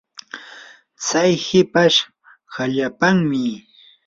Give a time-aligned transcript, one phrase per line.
[1.05, 1.99] tsay hipash
[2.53, 3.43] hapallanmi.